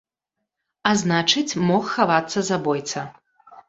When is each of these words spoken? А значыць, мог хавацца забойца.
А 0.93 0.95
значыць, 1.03 1.59
мог 1.69 1.83
хавацца 1.93 2.39
забойца. 2.53 3.09